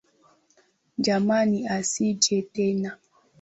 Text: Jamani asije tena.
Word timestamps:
Jamani 1.03 1.59
asije 1.77 2.37
tena. 2.53 2.91